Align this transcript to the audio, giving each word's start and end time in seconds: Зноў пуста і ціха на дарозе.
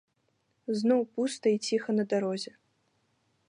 Зноў 0.79 1.01
пуста 1.17 1.45
і 1.57 1.61
ціха 1.65 1.89
на 1.99 2.03
дарозе. 2.15 2.51